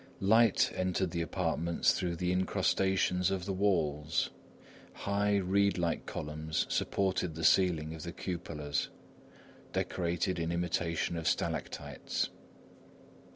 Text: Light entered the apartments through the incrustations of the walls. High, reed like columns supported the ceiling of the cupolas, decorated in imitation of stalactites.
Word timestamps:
Light 0.19 0.71
entered 0.73 1.11
the 1.11 1.21
apartments 1.21 1.93
through 1.93 2.15
the 2.15 2.31
incrustations 2.31 3.29
of 3.29 3.45
the 3.45 3.53
walls. 3.53 4.31
High, 4.93 5.35
reed 5.35 5.77
like 5.77 6.07
columns 6.07 6.65
supported 6.69 7.35
the 7.35 7.43
ceiling 7.43 7.93
of 7.93 8.01
the 8.01 8.11
cupolas, 8.11 8.89
decorated 9.73 10.39
in 10.39 10.51
imitation 10.51 11.15
of 11.17 11.27
stalactites. 11.27 12.31